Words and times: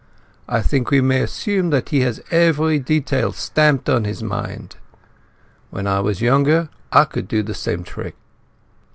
I 0.49 0.63
think 0.63 0.89
we 0.89 0.99
may 0.99 1.21
assume 1.21 1.69
that 1.69 1.89
he 1.89 1.99
has 2.01 2.23
every 2.31 2.79
detail 2.79 3.31
stamped 3.33 3.87
on 3.87 4.03
his 4.03 4.23
mind. 4.23 4.77
When 5.69 5.85
I 5.85 5.99
was 5.99 6.23
younger 6.23 6.69
I 6.91 7.05
could 7.05 7.27
do 7.27 7.43
the 7.43 7.53
same 7.53 7.83
trick." 7.83 8.15